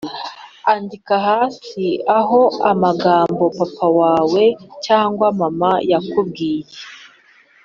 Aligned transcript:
Andika 0.73 1.15
hasi 1.27 1.85
aha 2.17 2.41
amagambo 2.71 3.43
papa 3.57 3.87
wawe 3.99 4.43
cyangwa 4.85 5.25
mama 5.39 5.71
yakubwiye 5.91 6.69